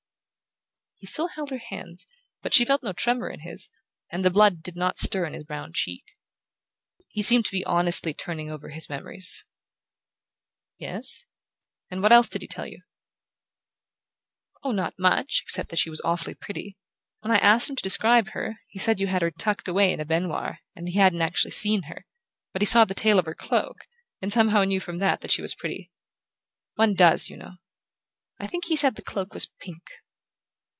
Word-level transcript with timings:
He 0.97 1.07
still 1.07 1.29
held 1.29 1.49
her 1.49 1.57
hands, 1.57 2.05
but 2.43 2.53
she 2.53 2.63
felt 2.63 2.83
no 2.83 2.93
tremor 2.93 3.27
in 3.27 3.39
his, 3.39 3.71
and 4.11 4.23
the 4.23 4.29
blood 4.29 4.61
did 4.61 4.75
not 4.75 4.99
stir 4.99 5.25
in 5.25 5.33
his 5.33 5.45
brown 5.45 5.73
cheek. 5.73 6.03
He 7.07 7.23
seemed 7.23 7.47
to 7.47 7.51
be 7.51 7.65
honestly 7.65 8.13
turning 8.13 8.51
over 8.51 8.69
his 8.69 8.87
memories. 8.87 9.43
"Yes: 10.77 11.25
and 11.89 12.03
what 12.03 12.11
else 12.11 12.27
did 12.29 12.43
he 12.43 12.47
tell 12.47 12.67
you?" 12.67 12.83
"Oh, 14.61 14.69
not 14.69 14.93
much, 14.99 15.41
except 15.43 15.69
that 15.69 15.79
she 15.79 15.89
was 15.89 16.01
awfully 16.01 16.35
pretty. 16.35 16.77
When 17.21 17.31
I 17.31 17.37
asked 17.39 17.67
him 17.67 17.75
to 17.77 17.83
describe 17.83 18.33
her 18.33 18.59
he 18.67 18.77
said 18.77 18.99
you 18.99 19.07
had 19.07 19.23
her 19.23 19.31
tucked 19.31 19.67
away 19.67 19.91
in 19.91 19.99
a 19.99 20.05
baignoire 20.05 20.59
and 20.75 20.87
he 20.87 20.99
hadn't 20.99 21.23
actually 21.23 21.49
seen 21.49 21.83
her; 21.83 22.05
but 22.53 22.61
he 22.61 22.67
saw 22.67 22.85
the 22.85 22.93
tail 22.93 23.17
of 23.17 23.25
her 23.25 23.33
cloak, 23.33 23.87
and 24.21 24.31
somehow 24.31 24.63
knew 24.65 24.79
from 24.79 24.99
that 24.99 25.21
that 25.21 25.31
she 25.31 25.41
was 25.41 25.55
pretty. 25.55 25.89
One 26.75 26.93
DOES, 26.93 27.27
you 27.27 27.37
know...I 27.37 28.45
think 28.45 28.65
he 28.65 28.75
said 28.75 28.93
the 28.97 29.01
cloak 29.01 29.33
was 29.33 29.47
pink." 29.47 29.81